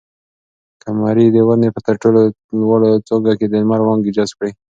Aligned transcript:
قمرۍ 0.83 1.27
د 1.35 1.37
ونې 1.47 1.69
په 1.75 1.79
تر 1.87 1.95
ټولو 2.01 2.21
لوړه 2.61 2.91
څانګه 3.07 3.33
کې 3.39 3.45
د 3.47 3.53
لمر 3.61 3.79
وړانګې 3.81 4.15
جذب 4.17 4.35
کړې. 4.39 4.51